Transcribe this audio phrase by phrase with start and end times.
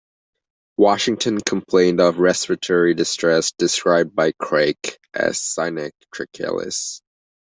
[0.77, 7.01] Washington complained of respiratory distress, described by Craik as "cynanche trachealis".